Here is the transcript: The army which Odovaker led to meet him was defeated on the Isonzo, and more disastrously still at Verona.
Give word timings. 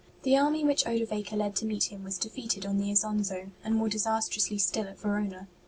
The 0.23 0.35
army 0.35 0.63
which 0.63 0.85
Odovaker 0.85 1.33
led 1.37 1.55
to 1.57 1.65
meet 1.67 1.91
him 1.91 2.03
was 2.03 2.17
defeated 2.17 2.65
on 2.65 2.77
the 2.79 2.89
Isonzo, 2.89 3.51
and 3.63 3.75
more 3.75 3.87
disastrously 3.87 4.57
still 4.57 4.87
at 4.87 4.97
Verona. 4.97 5.47